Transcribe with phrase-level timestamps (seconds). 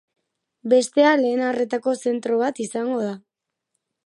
[0.71, 3.15] Bestea lehen arretako zentro bat izango da.